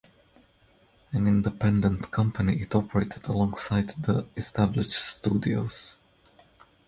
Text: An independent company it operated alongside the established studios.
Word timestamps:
An 1.11 1.27
independent 1.27 2.09
company 2.09 2.59
it 2.59 2.73
operated 2.73 3.27
alongside 3.27 3.89
the 4.01 4.25
established 4.35 4.93
studios. 4.93 5.93